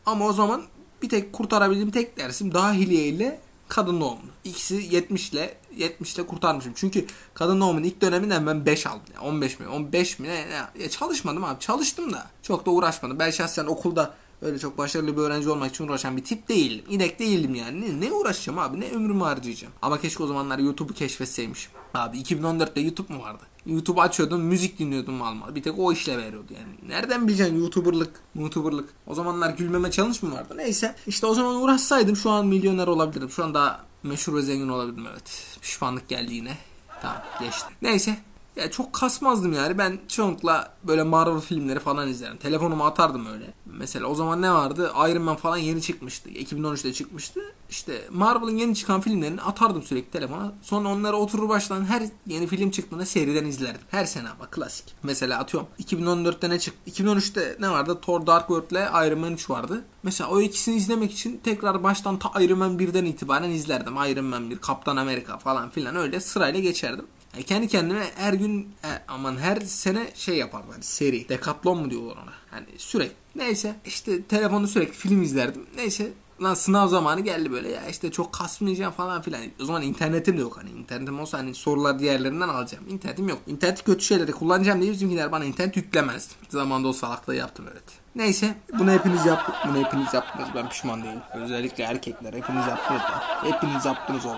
[0.05, 0.61] Ama o zaman
[1.01, 4.21] bir tek kurtarabildiğim tek dersim dahiliye ile kadın doğumu.
[4.43, 6.73] İkisi 70 ile 70 ile kurtarmışım.
[6.75, 9.01] Çünkü kadın doğumunun ilk döneminden ben 5 aldım.
[9.13, 11.59] Yani 15 mi 15 mi ne, ne ya çalışmadım abi.
[11.59, 13.19] Çalıştım da çok da uğraşmadım.
[13.19, 16.85] Ben şahsen okulda öyle çok başarılı bir öğrenci olmak için uğraşan bir tip değilim.
[16.89, 17.81] İnek değildim yani.
[17.81, 18.79] Ne, ne uğraşacağım abi?
[18.79, 19.73] Ne ömrümü harcayacağım?
[19.81, 21.71] Ama keşke o zamanlar YouTube'u keşfetseymişim.
[21.93, 23.43] Abi 2014'te YouTube mu vardı?
[23.65, 25.55] YouTube açıyordum, müzik dinliyordum almalı.
[25.55, 26.91] Bir tek o işle veriyordu yani.
[26.91, 28.89] Nereden bileceksin YouTuber'lık, YouTuber'lık?
[29.07, 30.53] O zamanlar gülmeme challenge mı vardı?
[30.57, 30.95] Neyse.
[31.07, 33.29] İşte o zaman uğraşsaydım şu an milyoner olabilirim.
[33.29, 35.57] Şu an daha meşhur ve zengin olabilirim evet.
[35.61, 36.57] Pişmanlık geldi yine.
[37.01, 37.67] Tamam geçti.
[37.81, 38.17] Neyse.
[38.59, 39.77] Ya çok kasmazdım yani.
[39.77, 42.37] Ben çoğunlukla böyle Marvel filmleri falan izlerim.
[42.37, 43.53] Telefonumu atardım öyle.
[43.65, 44.91] Mesela o zaman ne vardı?
[45.09, 46.29] Iron Man falan yeni çıkmıştı.
[46.29, 47.41] 2013'te çıkmıştı.
[47.69, 50.51] İşte Marvel'ın yeni çıkan filmlerini atardım sürekli telefona.
[50.61, 53.81] Sonra onlara oturur baştan her yeni film çıktığında seriden izlerdim.
[53.91, 54.95] Her sene ama klasik.
[55.03, 56.91] Mesela atıyorum 2014'te ne çıktı?
[56.91, 57.99] 2013'te ne vardı?
[58.01, 59.83] Thor Dark World ile Iron Man 3 vardı.
[60.03, 63.93] Mesela o ikisini izlemek için tekrar baştan ta Iron Man 1'den itibaren izlerdim.
[63.93, 67.05] Iron Man 1, Kaptan Amerika falan filan öyle sırayla geçerdim.
[67.33, 71.29] Yani kendi kendime her gün e, aman her sene şey yapardım hani seri.
[71.29, 72.33] Dekatlon mu diyorlar ona.
[72.51, 73.15] Hani sürekli.
[73.35, 75.65] Neyse işte telefonu sürekli film izlerdim.
[75.75, 79.41] Neyse Lan sınav zamanı geldi böyle ya işte çok kasmayacağım falan filan.
[79.61, 82.83] O zaman internetim de yok hani internetim olsa hani sorular diğerlerinden alacağım.
[82.89, 83.39] İnternetim yok.
[83.47, 86.33] İnterneti kötü şeylere kullanacağım diye bizimkiler bana internet yüklemezdi.
[86.49, 87.83] Zamanda o salaklığı yaptım evet.
[88.15, 89.59] Neyse bunu hepiniz yaptınız.
[89.67, 90.49] Bunu hepiniz yaptınız.
[90.55, 91.21] Ben pişman değilim.
[91.35, 93.43] Özellikle erkekler hepiniz yaptınız da.
[93.43, 94.25] Hepiniz yaptınız.
[94.25, 94.35] O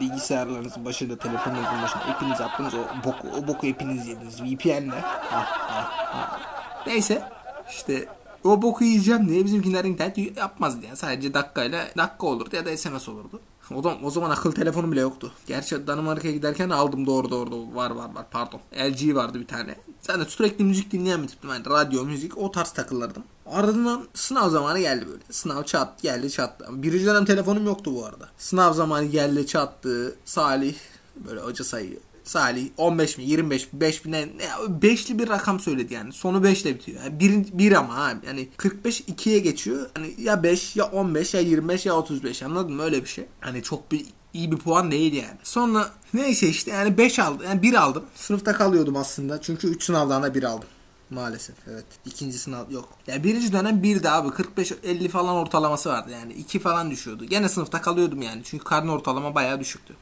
[0.00, 4.42] bilgisayarlarınızın başında, telefonunuzun başında hepiniz yaptınız o boku, o boku hepiniz yediniz.
[4.42, 5.02] VPN'le.
[5.32, 6.38] Ah, ah, ah.
[6.86, 7.22] Neyse
[7.70, 8.08] işte
[8.44, 10.96] o boku yiyeceğim diye bizimkiler internet yapmazdı yani.
[10.96, 13.40] Sadece dakikayla dakika olurdu ya da SMS olurdu.
[13.74, 15.32] O zaman, o zaman akıl telefonu bile yoktu.
[15.46, 18.60] Gerçi Danimarka'ya giderken aldım doğru doğru var var var pardon.
[18.74, 19.74] LG vardı bir tane.
[20.00, 21.50] Sen de sürekli müzik dinleyen bir tiptim.
[21.50, 23.22] Yani radyo, müzik o tarz takılırdım.
[23.46, 25.22] Ardından sınav zamanı geldi böyle.
[25.30, 26.66] Sınav çat geldi çattı.
[26.70, 28.28] Birinci dönem telefonum yoktu bu arada.
[28.38, 30.16] Sınav zamanı geldi çattı.
[30.24, 30.74] Salih
[31.16, 32.00] böyle hoca sayıyor.
[32.24, 34.28] Salih 15 mi 25 mi 5 mi ne,
[34.68, 36.12] beşli bir rakam söyledi yani.
[36.12, 37.02] Sonu 5 ile bitiyor.
[37.04, 38.26] Yani bir, bir ama abi.
[38.26, 39.90] Yani 45 2'ye geçiyor.
[39.94, 43.24] Hani ya 5 ya 15 ya 25 ya 35 anladın mı öyle bir şey.
[43.40, 45.38] Hani çok bir iyi bir puan değil yani.
[45.42, 47.46] Sonra neyse işte yani 5 aldım.
[47.46, 48.04] Yani 1 aldım.
[48.14, 49.40] Sınıfta kalıyordum aslında.
[49.40, 50.68] Çünkü 3 sınavdan da 1 aldım.
[51.10, 51.84] Maalesef evet.
[52.06, 52.88] İkinci sınav yok.
[53.06, 56.32] Ya yani birinci dönem bir de abi 45-50 falan ortalaması vardı yani.
[56.32, 57.24] 2 falan düşüyordu.
[57.24, 58.42] Gene sınıfta kalıyordum yani.
[58.44, 59.94] Çünkü karne ortalama bayağı düşüktü.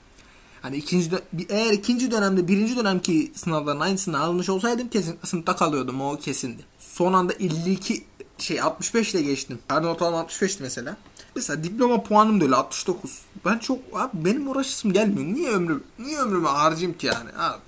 [0.63, 1.11] Hani ikinci
[1.49, 6.63] eğer ikinci dönemde birinci dönemki sınavların aynısını almış olsaydım kesin sınıfta kalıyordum o kesindi.
[6.79, 8.05] Son anda 52
[8.39, 9.59] şey 65 ile geçtim.
[9.69, 10.97] Karne ortalama 65'ti mesela.
[11.39, 13.19] Mesela diploma puanım da öyle 69.
[13.45, 15.35] Ben çok abi benim uğraşısım gelmiyor.
[15.35, 17.31] Niye ömrüm niye ömrümü harcayayım ki yani?
[17.39, 17.59] Abi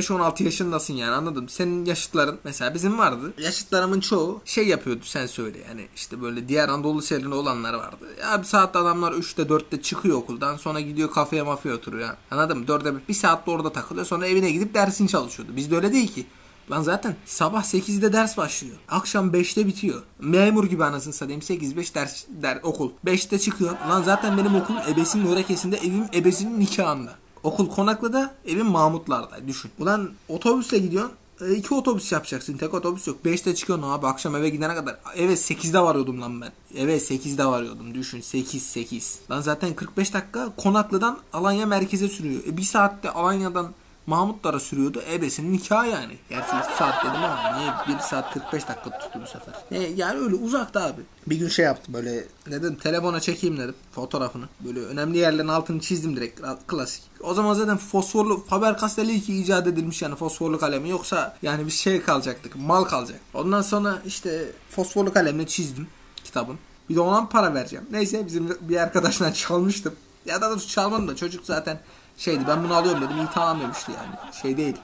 [0.00, 1.48] 15-16 yaşındasın yani anladım.
[1.48, 3.34] Senin yaşıtların mesela bizim vardı.
[3.38, 8.04] Yaşıtlarımın çoğu şey yapıyordu sen söyle yani işte böyle diğer Anadolu liselerinde olanlar vardı.
[8.20, 12.08] Ya bir saatte adamlar 3'te 4'te çıkıyor okuldan sonra gidiyor kafeye mafya oturuyor.
[12.30, 12.64] Anladın mı?
[12.64, 15.56] 4'e bir saatte orada takılıyor sonra evine gidip dersini çalışıyordu.
[15.56, 16.26] Bizde öyle değil ki.
[16.70, 18.76] Lan zaten sabah 8'de ders başlıyor.
[18.88, 20.02] Akşam 5'te bitiyor.
[20.18, 22.90] Memur gibi anasını satayım 8-5 ders der, okul.
[23.04, 23.76] 5'te çıkıyor.
[23.88, 27.12] Lan zaten benim okulum ebesinin örekesinde evim ebesinin nikahında.
[27.42, 29.48] Okul Konaklı'da, evim Mahmutlar'da.
[29.48, 29.70] Düşün.
[29.78, 31.12] Ulan otobüsle gidiyorsun.
[31.40, 32.56] E, iki otobüs yapacaksın.
[32.56, 33.18] Tek otobüs yok.
[33.24, 34.96] 5'te çıkıyorsun abi akşam eve gidene kadar.
[35.16, 36.52] Eve 8'de varıyordum lan ben.
[36.76, 37.94] Eve 8'de varıyordum.
[37.94, 39.18] Düşün 8 8.
[39.30, 42.42] Lan zaten 45 dakika Konaklı'dan Alanya merkeze sürüyor.
[42.46, 43.72] E, bir saatte Alanya'dan
[44.06, 45.02] Mahmutlara sürüyordu.
[45.12, 46.18] Ebesinin nikahı yani.
[46.28, 49.54] Gerçi 3 saat dedim ama niye 1 saat 45 dakika tuttu bu sefer.
[49.70, 51.02] E, yani öyle uzakta abi.
[51.26, 54.44] Bir gün şey yaptım böyle dedim telefona çekeyim dedim fotoğrafını.
[54.60, 57.02] Böyle önemli yerlerin altını çizdim direkt klasik.
[57.20, 62.02] O zaman zaten fosforlu Faber-Castell ki icat edilmiş yani fosforlu kalemi yoksa yani bir şey
[62.02, 63.20] kalacaktık mal kalacak.
[63.34, 65.88] Ondan sonra işte fosforlu kalemle çizdim
[66.24, 66.58] kitabın.
[66.88, 67.86] Bir de ona para vereceğim.
[67.90, 69.94] Neyse bizim bir arkadaşla çalmıştım.
[70.26, 71.80] Ya da çalmadım da çocuk zaten
[72.16, 74.34] şeydi ben bunu alıyorum dedim iyi tamam demişti yani.
[74.42, 74.76] Şey değil.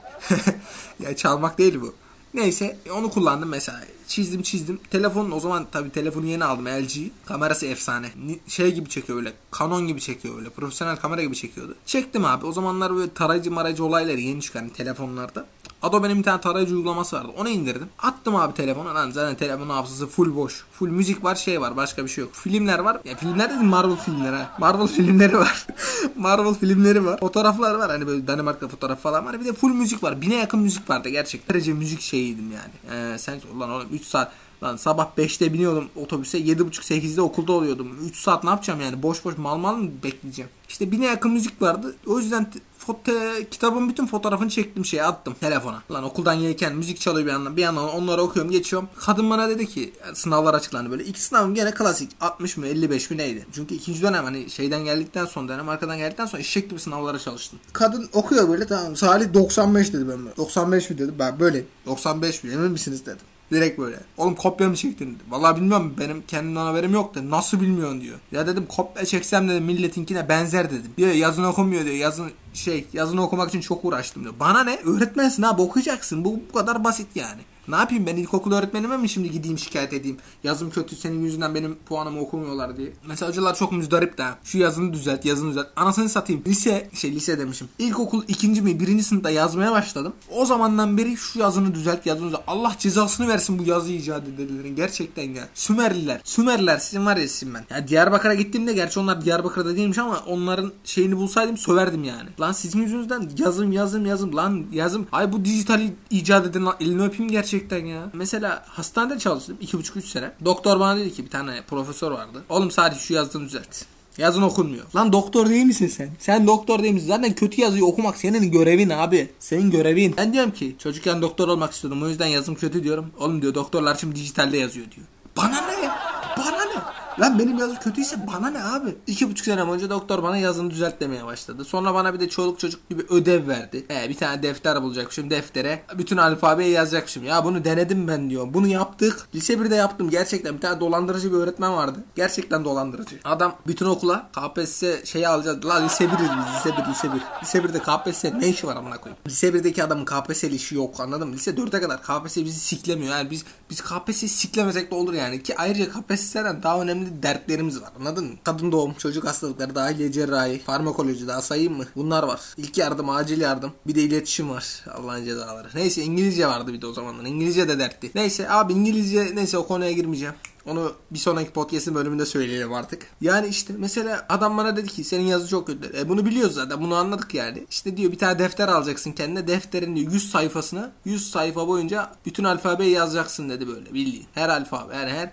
[1.01, 1.95] ya çalmak değil bu.
[2.35, 3.81] Neyse onu kullandım mesela.
[4.07, 4.81] Çizdim çizdim.
[4.91, 6.97] Telefonun o zaman tabi telefonu yeni aldım LG.
[7.27, 8.07] Kamerası efsane.
[8.49, 9.33] Şey gibi çekiyor öyle.
[9.59, 10.49] Canon gibi çekiyor öyle.
[10.51, 11.77] Profesyonel kamera gibi çekiyordu.
[11.87, 12.47] Çektim abi.
[12.47, 15.47] O zamanlar böyle tarayıcı marayıcı olayları yeni çıkan telefonlarda.
[15.83, 17.29] Adobe'nin bir tane tarayıcı uygulaması vardı.
[17.37, 17.89] Onu indirdim.
[17.99, 18.95] Attım abi telefona.
[18.95, 20.65] Lan zaten telefonun hafızası full boş.
[20.73, 21.77] Full müzik var şey var.
[21.77, 22.35] Başka bir şey yok.
[22.35, 23.01] Filmler var.
[23.05, 24.57] Ya filmler dedim Marvel filmleri ha.
[24.59, 25.67] Marvel filmleri var.
[26.17, 27.21] Marvel filmleri var.
[27.21, 27.91] Fotoğraflar var.
[27.91, 29.41] Hani böyle Danimarka fotoğraf falan var.
[29.41, 30.21] Bir de full müzik var.
[30.21, 31.55] Bine yakın müzik vardı gerçekten.
[31.55, 33.05] Derece müzik şeyiydim yani.
[33.15, 37.97] Ee, sen ulan oğlum 3 saat Lan sabah 5'te biniyordum otobüse 7.30-8'de okulda oluyordum.
[38.09, 40.51] 3 saat ne yapacağım yani boş boş mal mal mı bekleyeceğim.
[40.69, 41.95] İşte bine yakın müzik vardı.
[42.07, 42.47] O yüzden
[42.79, 43.13] foto,
[43.51, 45.83] kitabın bütün fotoğrafını çektim şeye attım telefona.
[45.91, 47.57] Lan okuldan gelirken müzik çalıyor bir yandan.
[47.57, 48.89] Bir yandan onları okuyorum geçiyorum.
[48.97, 51.05] Kadın bana dedi ki sınavlar açıklandı böyle.
[51.05, 53.47] İlk sınavım gene klasik 60 mı 55 mi neydi?
[53.53, 57.59] Çünkü ikinci dönem hani şeyden geldikten sonra dönem arkadan geldikten sonra eşek gibi sınavlara çalıştım.
[57.73, 60.37] Kadın okuyor böyle tamam Salih 95 dedi ben böyle.
[60.37, 63.27] 95 mi dedi ben böyle 95 mi emin misiniz dedim.
[63.53, 63.97] Direkt böyle.
[64.17, 65.19] Oğlum kopya mı çektin.
[65.31, 68.19] Vallahi bilmiyorum benim kendimden haberim yok da nasıl bilmiyorsun diyor.
[68.33, 70.93] Ya dedim kopya çeksem dedim milletinkine benzer dedim.
[70.97, 71.97] Diyor yazın okumuyor diyor.
[71.97, 74.35] Yazın şey yazını okumak için çok uğraştım diyor.
[74.41, 74.79] Bana ne?
[74.85, 76.25] Öğretmensin abi okuyacaksın.
[76.25, 77.41] Bu bu kadar basit yani.
[77.69, 80.17] Ne yapayım ben ilkokul öğretmenime mi şimdi gideyim şikayet edeyim?
[80.45, 82.93] Yazım kötü senin yüzünden benim puanımı okumuyorlar diye.
[83.07, 84.25] Mesela hocalar çok müzdarip de.
[84.45, 85.67] Şu yazını düzelt yazını düzelt.
[85.77, 86.43] Anasını satayım.
[86.47, 87.69] Lise şey lise demişim.
[87.79, 90.13] İlkokul ikinci mi birinci sınıfta yazmaya başladım.
[90.31, 92.43] O zamandan beri şu yazını düzelt yazını düzelt.
[92.47, 94.77] Allah cezasını versin bu yazı icat edenlerin.
[94.77, 95.49] Gerçekten ya.
[95.55, 96.21] Sümerliler.
[96.25, 97.65] Sümerliler sizin var ya sizin ben.
[97.71, 102.29] Ya Diyarbakır'a gittiğimde gerçi onlar Diyarbakır'da değilmiş ama onların şeyini bulsaydım söverdim yani.
[102.41, 105.07] Lan sizin yüzünüzden yazım yazım yazım lan yazım.
[105.13, 108.11] Ay bu dijitali icat eden elini öpeyim gerçekten gerçekten ya.
[108.13, 110.31] Mesela hastanede çalıştım 2,5-3 sene.
[110.45, 112.43] Doktor bana dedi ki bir tane profesör vardı.
[112.49, 113.85] Oğlum sadece şu yazdığını düzelt.
[114.19, 114.85] Yazın okunmuyor.
[114.97, 116.11] Lan doktor değil misin sen?
[116.19, 117.09] Sen doktor değil misin?
[117.09, 119.31] Zaten kötü yazıyı okumak senin görevin abi.
[119.39, 120.15] Senin görevin.
[120.17, 122.03] Ben diyorum ki çocukken doktor olmak istiyordum.
[122.03, 123.11] O yüzden yazım kötü diyorum.
[123.19, 125.07] Oğlum diyor doktorlar şimdi dijitalde yazıyor diyor.
[125.37, 125.91] Bana ne?
[126.39, 126.72] Bana ne?
[127.21, 128.97] Lan benim yazı kötüyse bana ne abi?
[129.07, 131.65] İki buçuk sene önce doktor bana yazını düzelt demeye başladı.
[131.65, 133.85] Sonra bana bir de çoluk çocuk gibi ödev verdi.
[133.89, 135.83] He, bir tane defter bulacakmışım deftere.
[135.99, 137.25] Bütün alfabeyi yazacakmışım.
[137.25, 138.55] Ya bunu denedim ben diyor.
[138.55, 139.29] Bunu yaptık.
[139.35, 140.55] Lise 1'de yaptım gerçekten.
[140.55, 141.99] Bir tane dolandırıcı bir öğretmen vardı.
[142.17, 143.17] Gerçekten dolandırıcı.
[143.25, 145.65] Adam bütün okula KPSS şeyi alacağız.
[145.65, 146.55] La lise 1'iz biz.
[146.57, 147.23] Lise 1, lise 1.
[147.43, 149.23] Lise 1'de KPSS ne işi var amına koyayım?
[149.27, 151.35] Lise 1'deki adamın KPSS'li işi yok anladın mı?
[151.35, 153.13] Lise 4'e kadar KPSS bizi siklemiyor.
[153.13, 155.43] Yani biz biz KPSS'yi siklemesek de olur yani.
[155.43, 158.33] Ki ayrıca KPSS'den daha önemli dertlerimiz var anladın mı?
[158.45, 161.85] Kadın doğum, çocuk hastalıkları, dahiliye cerrahi, farmakoloji daha sayayım mı?
[161.97, 162.41] Bunlar var.
[162.57, 163.73] İlk yardım, acil yardım.
[163.87, 164.85] Bir de iletişim var.
[164.95, 165.69] Allah'ın cezaları.
[165.75, 167.25] Neyse İngilizce vardı bir de o zamanlar.
[167.25, 168.11] İngilizce de dertti.
[168.15, 170.35] Neyse abi İngilizce neyse o konuya girmeyeceğim.
[170.67, 173.07] Onu bir sonraki podcast'in bölümünde söyleyelim artık.
[173.21, 175.99] Yani işte mesela adam bana dedi ki senin yazı çok kötü.
[175.99, 177.67] E bunu biliyoruz zaten bunu anladık yani.
[177.71, 179.47] İşte diyor bir tane defter alacaksın kendine.
[179.47, 184.27] Defterin diyor 100 sayfasına 100 sayfa boyunca bütün alfabeyi yazacaksın dedi böyle bildiğin.
[184.35, 185.31] Her alfabe yani her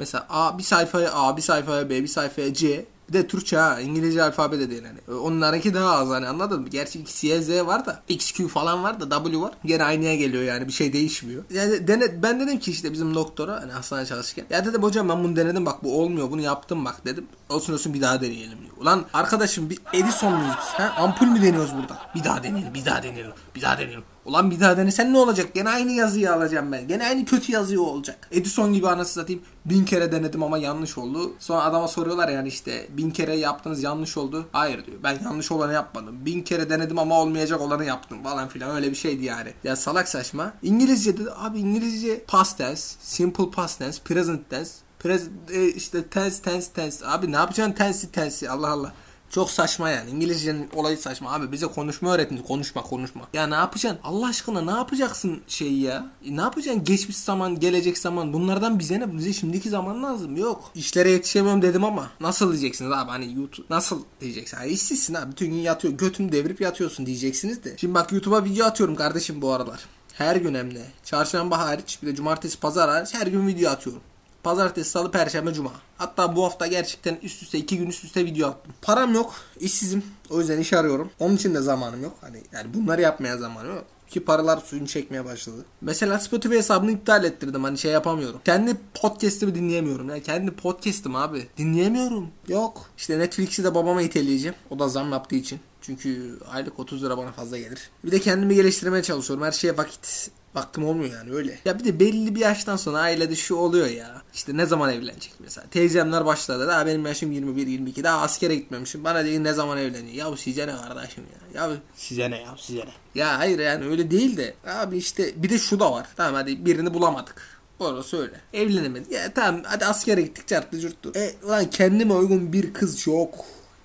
[0.00, 2.84] Mesela A bir sayfaya A, bir sayfaya B, bir sayfaya C.
[3.08, 3.80] Bir de Türkçe ha.
[3.80, 5.18] İngilizce alfabe de değil hani.
[5.18, 6.68] Onlarınki daha az hani anladın mı?
[6.68, 9.52] Gerçi C, Z var da X, Q falan var da W var.
[9.64, 11.44] Gene aynıya geliyor yani bir şey değişmiyor.
[11.50, 14.44] Yani dene, ben dedim ki işte bizim doktora hani hastanede çalışırken.
[14.50, 17.26] Ya dedim hocam ben bunu denedim bak bu olmuyor bunu yaptım bak dedim.
[17.48, 18.76] Olsun olsun bir daha deneyelim diyor.
[18.80, 20.66] Ulan arkadaşım bir Edison muyuz biz?
[20.66, 20.94] Ha?
[20.98, 21.98] Ampul mü deniyoruz burada?
[22.14, 24.04] Bir daha deneyelim bir daha deneyelim bir daha deneyelim.
[24.24, 25.54] Ulan bir daha denesen ne olacak?
[25.54, 26.88] Gene aynı yazıyı alacağım ben.
[26.88, 28.28] Gene aynı kötü yazıyı olacak.
[28.32, 29.42] Edison gibi anası satayım.
[29.64, 31.32] Bin kere denedim ama yanlış oldu.
[31.38, 34.46] Sonra adama soruyorlar yani işte bin kere yaptınız yanlış oldu.
[34.52, 34.98] Hayır diyor.
[35.02, 36.26] Ben yanlış olanı yapmadım.
[36.26, 38.76] Bin kere denedim ama olmayacak olanı yaptım falan filan.
[38.76, 39.52] Öyle bir şeydi yani.
[39.64, 40.52] Ya salak saçma.
[40.62, 41.30] İngilizce dedi.
[41.36, 45.32] Abi İngilizce past tense, simple past tense, present tense, present,
[45.76, 47.06] işte tense, tense, tense.
[47.06, 48.50] Abi ne yapacaksın tense, tense?
[48.50, 48.92] Allah Allah.
[49.30, 50.10] Çok saçma yani.
[50.10, 51.32] İngilizcenin olayı saçma.
[51.32, 52.36] Abi bize konuşma öğretin.
[52.36, 53.22] Konuşma konuşma.
[53.32, 54.00] Ya ne yapacaksın?
[54.04, 56.06] Allah aşkına ne yapacaksın şeyi ya?
[56.24, 56.84] E, ne yapacaksın?
[56.84, 58.32] Geçmiş zaman, gelecek zaman.
[58.32, 59.16] Bunlardan bize ne?
[59.18, 60.36] Bize şimdiki zaman lazım.
[60.36, 60.70] Yok.
[60.74, 62.10] İşlere yetişemiyorum dedim ama.
[62.20, 63.10] Nasıl diyeceksiniz abi?
[63.10, 64.56] Hani YouTube nasıl diyeceksin?
[64.56, 65.30] Yani işsizsin abi.
[65.30, 65.94] Bütün gün yatıyor.
[65.94, 67.74] Götünü devirip yatıyorsun diyeceksiniz de.
[67.76, 69.86] Şimdi bak YouTube'a video atıyorum kardeşim bu aralar.
[70.14, 70.82] Her gün hem de.
[71.04, 74.02] Çarşamba hariç bir de cumartesi pazar hariç her gün video atıyorum.
[74.42, 75.70] Pazartesi, salı, perşembe, cuma.
[75.98, 78.72] Hatta bu hafta gerçekten üst üste iki gün üst üste video attım.
[78.82, 80.04] Param yok, işsizim.
[80.30, 81.10] O yüzden iş arıyorum.
[81.18, 82.14] Onun için de zamanım yok.
[82.20, 83.84] Hani yani bunları yapmaya zamanım yok.
[84.08, 85.64] Ki paralar suyunu çekmeye başladı.
[85.80, 87.64] Mesela Spotify hesabını iptal ettirdim.
[87.64, 88.40] Hani şey yapamıyorum.
[88.44, 90.08] Kendi podcast'imi dinleyemiyorum.
[90.08, 91.48] Yani kendi podcast'im abi.
[91.56, 92.28] Dinleyemiyorum.
[92.48, 92.86] Yok.
[92.96, 94.56] İşte Netflix'i de babama iteleyeceğim.
[94.70, 95.60] O da zam yaptığı için.
[95.80, 97.90] Çünkü aylık 30 lira bana fazla gelir.
[98.04, 99.44] Bir de kendimi geliştirmeye çalışıyorum.
[99.44, 101.58] Her şeye vakit Vaktim olmuyor yani öyle.
[101.64, 104.22] Ya bir de belli bir yaştan sonra ailede şu oluyor ya.
[104.34, 105.66] İşte ne zaman evlenecek mesela.
[105.70, 106.68] Teyzemler başladı.
[106.68, 108.04] Daha benim yaşım 21-22.
[108.04, 109.04] Daha askere gitmemişim.
[109.04, 110.30] Bana değil ne zaman evleniyor.
[110.30, 111.62] Ya size ne kardeşim ya.
[111.62, 113.20] Ya size ne ya size ne.
[113.20, 114.54] Ya hayır yani öyle değil de.
[114.66, 116.06] Abi işte bir de şu da var.
[116.16, 117.60] Tamam hadi birini bulamadık.
[117.78, 118.40] Orası öyle.
[118.52, 119.12] Evlenemedik.
[119.12, 121.12] Ya tamam hadi askere gittik çarptı cürttü.
[121.16, 123.34] E ulan kendime uygun bir kız yok.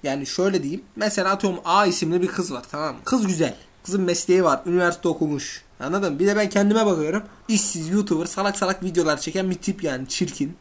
[0.04, 0.84] Yani şöyle diyeyim.
[0.95, 3.01] Mesela atıyorum A isimli bir kız var tamam mı?
[3.06, 3.56] Kız güzel.
[3.84, 4.62] Kızın mesleği var.
[4.65, 5.64] Üniversite okumuş.
[5.79, 6.19] Anladın mı?
[6.19, 7.23] Bir de ben kendime bakıyorum.
[7.47, 10.57] İşsiz YouTuber salak salak videolar çeken bir tip yani çirkin.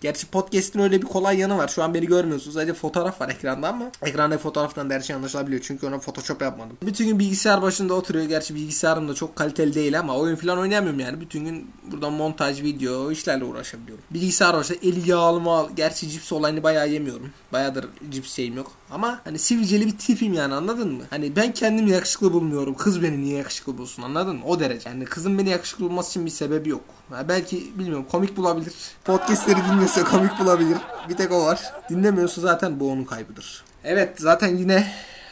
[0.00, 1.68] Gerçi podcast'in öyle bir kolay yanı var.
[1.68, 2.54] Şu an beni görmüyorsunuz.
[2.54, 5.62] Sadece fotoğraf var ekranda ama ekranda fotoğraftan da her şey anlaşılabiliyor.
[5.64, 6.76] Çünkü ona photoshop yapmadım.
[6.82, 8.24] Bütün gün bilgisayar başında oturuyor.
[8.24, 11.20] Gerçi bilgisayarım da çok kaliteli değil ama oyun falan oynayamıyorum yani.
[11.20, 14.04] Bütün gün burada montaj, video işlerle uğraşabiliyorum.
[14.10, 15.68] Bilgisayar başta eli yağlı mal.
[15.76, 17.30] Gerçi cips olayını bayağı yemiyorum.
[17.52, 18.72] Bayağıdır cips şeyim yok.
[18.90, 21.02] Ama hani sivilceli bir tipim yani anladın mı?
[21.10, 22.74] Hani ben kendimi yakışıklı bulmuyorum.
[22.74, 24.42] Kız beni niye yakışıklı bulsun anladın mı?
[24.46, 24.88] O derece.
[24.88, 26.84] Yani kızın beni yakışıklı bulması için bir sebebi yok.
[27.28, 28.72] Belki bilmiyorum komik bulabilir.
[29.04, 30.78] Podcastleri dinliyorsa komik bulabilir.
[31.08, 31.60] Bir tek o var.
[31.90, 33.64] Dinlemiyorsa zaten bu onun kaybıdır.
[33.84, 34.86] Evet zaten yine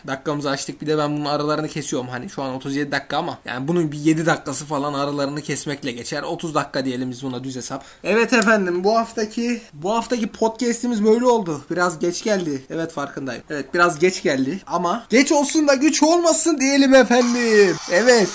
[0.07, 0.83] Dakikamızı açtık.
[0.83, 2.09] Bir de ben bunun aralarını kesiyorum.
[2.09, 6.23] Hani şu an 37 dakika ama yani bunun bir 7 dakikası falan aralarını kesmekle geçer.
[6.23, 7.85] 30 dakika diyelim biz buna düz hesap.
[8.05, 11.65] Evet efendim bu haftaki bu haftaki podcast'imiz böyle oldu.
[11.71, 12.63] Biraz geç geldi.
[12.71, 13.43] Evet farkındayım.
[13.51, 17.77] Evet biraz geç geldi ama geç olsun da güç olmasın diyelim efendim.
[17.91, 18.31] Evet.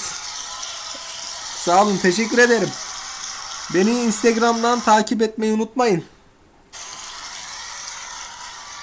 [1.57, 2.69] Sağ olun teşekkür ederim.
[3.73, 6.03] Beni Instagram'dan takip etmeyi unutmayın.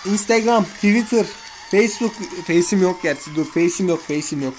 [0.06, 1.26] Instagram, Twitter,
[1.70, 2.12] Facebook,
[2.46, 4.54] Face'im yok gerçi dur Face'im yok, Face'im yok.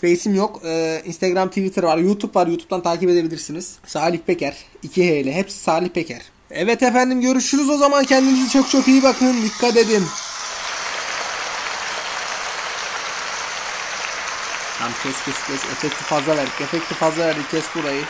[0.00, 0.60] Face'im yok.
[0.64, 2.46] Ee, Instagram, Twitter var, YouTube var.
[2.46, 3.76] YouTube'dan takip edebilirsiniz.
[3.86, 6.22] Salih Peker, 2 H ile hepsi Salih Peker.
[6.50, 8.04] Evet efendim görüşürüz o zaman.
[8.04, 9.42] Kendinize çok çok iyi bakın.
[9.42, 10.04] Dikkat edin.
[14.78, 15.72] Tamam kes kes kes.
[15.72, 16.60] Efekti fazla verdik.
[16.60, 17.50] Efekti fazla verdik.
[17.50, 18.02] Kes burayı.